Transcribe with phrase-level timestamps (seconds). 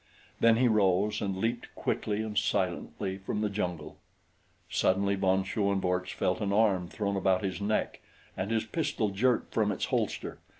[0.39, 3.99] Then he rose and leaped quickly and silently from the jungle.
[4.67, 8.01] Suddenly von Schoenvorts felt an arm thrown about his neck
[8.35, 10.39] and his pistol jerked from its holster.